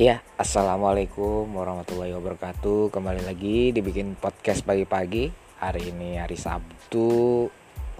[0.00, 2.88] Ya, assalamualaikum warahmatullahi wabarakatuh.
[2.88, 5.28] Kembali lagi dibikin podcast pagi-pagi.
[5.60, 7.44] Hari ini hari Sabtu.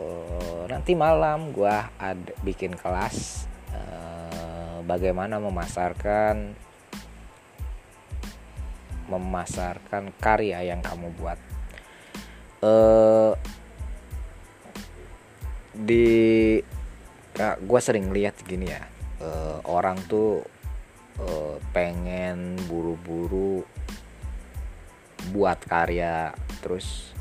[0.01, 3.45] Uh, nanti malam gua ada bikin kelas
[3.77, 6.56] uh, bagaimana memasarkan
[9.13, 11.37] memasarkan karya yang kamu buat.
[12.64, 13.37] Uh,
[15.77, 16.56] di
[17.37, 18.88] gue sering lihat gini ya
[19.20, 20.59] uh, orang tuh
[21.20, 23.62] uh, pengen buru-buru
[25.30, 26.33] buat karya
[26.65, 27.12] terus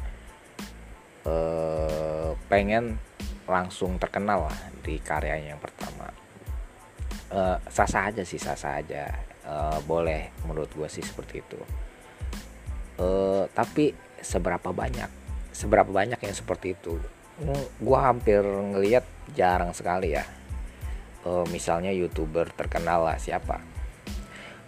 [1.27, 2.95] uh, pengen
[3.49, 6.07] langsung terkenal lah di karyanya yang pertama.
[7.29, 9.09] Uh, sah-sah aja sih sah-sah aja.
[9.89, 11.57] Boleh menurut gue sih seperti itu.
[13.49, 15.09] Tapi seberapa banyak
[15.49, 17.01] seberapa banyak yang seperti itu?
[17.81, 19.01] Gue hampir ngelihat
[19.33, 20.21] jarang sekali ya.
[21.25, 23.78] Uh, misalnya youtuber terkenal lah siapa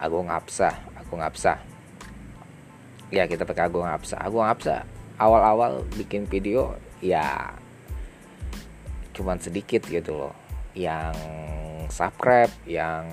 [0.02, 1.62] Agung Hapsah Agung Hapsah.
[3.12, 4.18] Ya kita pakai Agung Hapsah.
[4.18, 4.82] Agung Hapsah
[5.20, 7.54] awal-awal bikin video ya
[9.14, 10.34] cuman sedikit gitu loh.
[10.74, 11.14] Yang
[11.92, 13.06] subscribe yang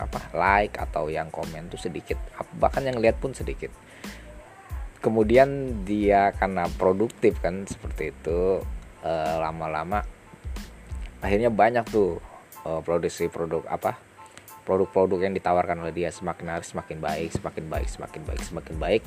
[0.00, 2.16] apa like atau yang komen tuh sedikit.
[2.56, 3.68] Bahkan yang lihat pun sedikit.
[5.04, 8.64] Kemudian dia karena produktif kan seperti itu
[9.04, 10.04] eh, lama-lama
[11.20, 12.20] akhirnya banyak tuh
[12.64, 13.96] eh, produksi produk apa
[14.70, 19.02] produk-produk yang ditawarkan oleh dia semakin hari semakin baik semakin baik semakin baik semakin baik.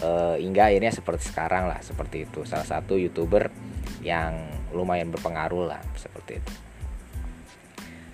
[0.00, 2.48] Uh, hingga akhirnya seperti sekarang lah seperti itu.
[2.48, 3.52] Salah satu youtuber
[4.00, 6.52] yang lumayan berpengaruh lah seperti itu.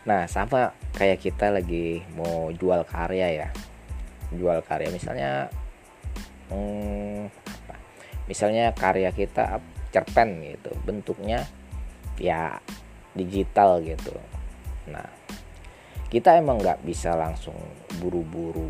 [0.03, 3.48] Nah sama kayak kita lagi mau jual karya ya.
[4.34, 5.47] Jual karya misalnya
[6.50, 7.75] hmm, apa?
[8.27, 9.62] Misalnya karya kita
[9.94, 11.47] cerpen gitu bentuknya
[12.19, 12.58] ya
[13.14, 14.10] digital gitu.
[14.91, 15.22] Nah
[16.13, 17.57] kita emang nggak bisa langsung
[17.97, 18.69] buru-buru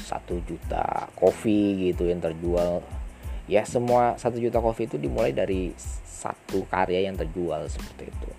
[0.00, 2.80] satu juta kopi gitu yang terjual.
[3.44, 5.76] Ya semua satu juta kopi itu dimulai dari
[6.08, 8.30] satu karya yang terjual seperti itu.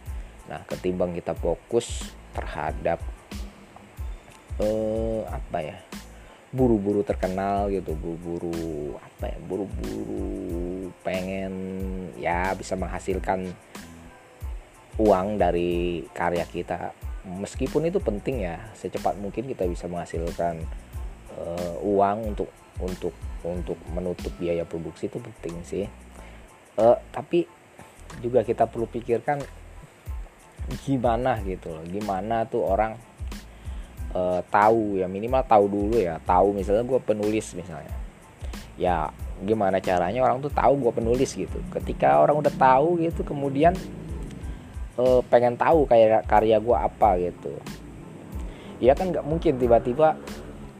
[0.50, 2.98] Nah ketimbang kita fokus terhadap
[4.58, 5.78] eh, apa ya
[6.50, 11.54] buru-buru terkenal gitu buru-buru apa ya buru-buru pengen
[12.18, 13.54] ya bisa menghasilkan
[14.98, 16.90] uang dari karya kita
[17.28, 20.63] meskipun itu penting ya secepat mungkin kita bisa menghasilkan
[21.35, 22.50] uh, uang untuk
[22.80, 23.13] untuk
[23.44, 25.85] untuk menutup biaya produksi itu penting sih.
[26.79, 27.44] Uh, tapi
[28.24, 29.44] juga kita perlu pikirkan
[30.85, 32.94] gimana gitu loh gimana tuh orang
[34.13, 37.91] uh, tahu ya minimal tahu dulu ya tahu misalnya gue penulis misalnya.
[38.79, 39.12] Ya
[39.44, 41.59] gimana caranya orang tuh tahu gue penulis gitu.
[41.72, 43.75] Ketika orang udah tahu gitu kemudian
[45.00, 47.56] uh, pengen tahu kayak karya gue apa gitu.
[48.84, 50.20] Ya kan nggak mungkin tiba-tiba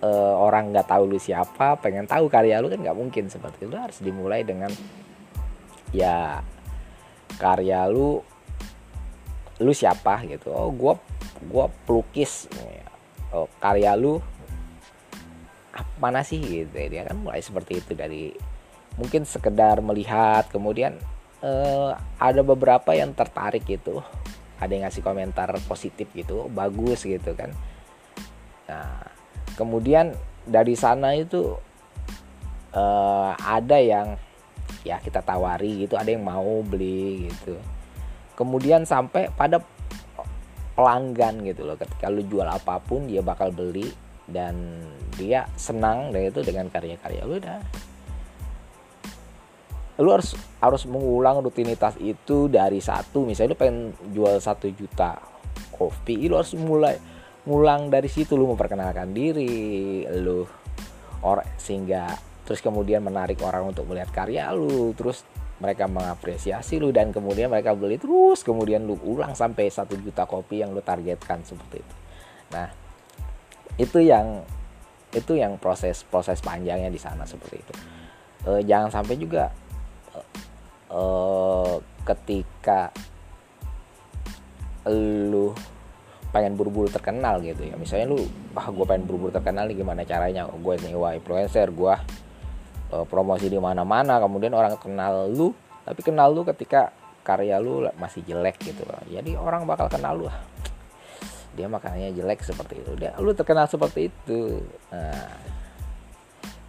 [0.03, 3.31] uh, orang nggak tahu lu siapa pengen tahu karya lu kan nggak mungkin.
[3.31, 4.69] Seperti itu harus dimulai dengan
[5.96, 6.44] ya
[7.40, 8.19] karya lu
[9.63, 10.52] lu siapa gitu.
[10.52, 10.94] Oh gue
[11.40, 12.52] gue pelukis
[13.31, 14.19] oh, karya lu
[16.00, 18.35] mana sih gitu dia kan mulai seperti itu dari
[19.00, 21.00] mungkin sekedar melihat kemudian
[21.44, 24.03] uh, ada beberapa yang tertarik gitu.
[24.59, 27.55] Ada yang ngasih komentar positif gitu bagus gitu kan.
[28.67, 29.03] Nah
[29.55, 31.55] kemudian dari sana itu
[32.75, 34.16] uh, ada yang
[34.83, 37.55] ya kita tawari gitu ada yang mau beli gitu.
[38.35, 39.59] Kemudian sampai pada
[40.79, 43.91] pelanggan gitu loh ketika lu jual apa pun dia bakal beli
[44.31, 44.79] dan
[45.19, 47.28] dia senang dan itu dengan karya-karya.
[47.28, 47.59] Lu udah
[49.99, 50.31] lu harus
[50.63, 53.27] harus mengulang rutinitas itu dari satu.
[53.27, 53.77] Misalnya lu pengen
[54.15, 55.19] jual satu juta
[55.75, 56.95] kopi lu harus mulai
[57.43, 58.39] ngulang dari situ.
[58.39, 60.47] Lu memperkenalkan diri lu
[61.19, 62.15] orang sehingga
[62.47, 65.21] terus kemudian menarik orang untuk melihat karya lu terus
[65.59, 68.40] mereka mengapresiasi lu dan kemudian mereka beli terus.
[68.47, 71.95] Kemudian lu ulang sampai satu juta kopi yang lu targetkan seperti itu.
[72.55, 72.72] Nah
[73.75, 74.47] itu yang
[75.11, 77.73] itu yang proses proses panjangnya di sana seperti itu.
[78.47, 79.52] E, jangan sampai juga
[80.90, 82.90] uh, ketika
[84.90, 85.53] lu
[86.30, 87.74] pengen buru-buru terkenal gitu ya.
[87.78, 88.22] Misalnya lu
[88.53, 90.46] ah gue pengen buru-buru terkenal nih gimana caranya?
[90.50, 91.96] Gue nyewa influencer gue
[92.94, 94.22] uh, promosi di mana-mana.
[94.22, 95.53] Kemudian orang kenal lu
[95.86, 96.94] tapi kenal lu ketika
[97.26, 98.86] karya lu masih jelek gitu.
[99.09, 100.30] Jadi orang bakal kenal lu
[101.58, 102.94] dia makannya jelek seperti itu.
[102.94, 104.62] Dia lu terkenal seperti itu.
[104.94, 105.58] Nah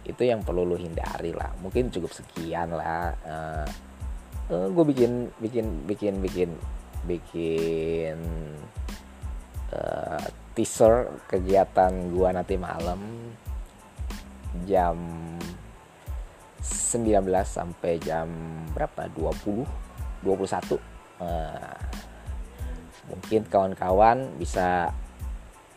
[0.01, 1.53] itu yang perlu lu hindari lah.
[1.61, 3.69] Mungkin cukup sekian lah uh,
[4.51, 6.49] uh, gue bikin bikin bikin bikin
[7.07, 8.17] bikin
[9.73, 10.21] uh,
[10.53, 12.99] teaser kegiatan gua nanti malam
[14.67, 14.99] jam
[16.61, 18.27] 19 sampai jam
[18.75, 19.07] berapa?
[19.15, 19.63] 20
[20.21, 20.77] 21
[21.23, 21.79] uh,
[23.09, 24.93] mungkin kawan-kawan bisa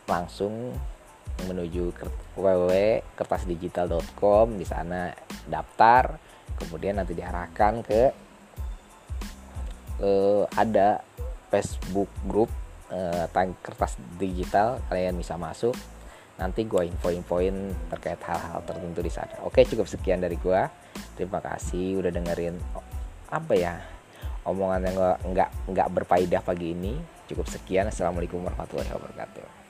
[0.05, 0.77] langsung
[1.49, 1.89] menuju
[2.37, 5.11] www.kertasdigital.com di sana
[5.49, 6.19] daftar
[6.61, 8.24] kemudian nanti diarahkan ke
[10.01, 11.03] uh, ada
[11.51, 12.49] Facebook group
[12.91, 13.27] uh,
[13.61, 15.75] kertas digital kalian bisa masuk.
[16.35, 19.39] Nanti gue info-infoin terkait hal-hal tertentu di sana.
[19.47, 20.61] Oke cukup sekian dari gue
[21.15, 22.55] terima kasih udah dengerin
[23.31, 23.75] apa ya
[24.43, 24.95] omongan yang
[25.31, 26.99] nggak nggak berfaedah pagi ini.
[27.25, 27.89] Cukup sekian.
[27.89, 29.64] Assalamualaikum warahmatullahi wabarakatuh